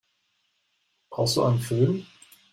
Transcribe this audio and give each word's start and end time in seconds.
Brauchst 1.11 1.37
du 1.37 1.43
einen 1.43 1.59
Fön? 1.59 2.07